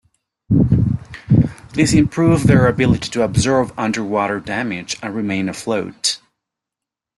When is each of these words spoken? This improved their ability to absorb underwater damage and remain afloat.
This 1.73 1.93
improved 1.93 2.47
their 2.47 2.67
ability 2.67 3.07
to 3.11 3.21
absorb 3.21 3.71
underwater 3.77 4.39
damage 4.39 4.97
and 5.03 5.13
remain 5.15 5.47
afloat. 5.47 6.19